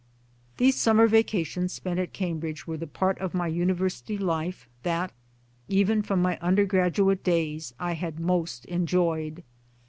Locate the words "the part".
2.75-3.19